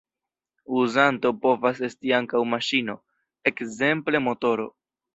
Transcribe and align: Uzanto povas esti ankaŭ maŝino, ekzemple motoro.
Uzanto 0.79 1.33
povas 1.43 1.83
esti 1.89 2.15
ankaŭ 2.21 2.43
maŝino, 2.57 2.99
ekzemple 3.53 4.27
motoro. 4.31 4.71